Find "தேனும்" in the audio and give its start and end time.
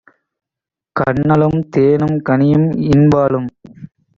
1.73-2.17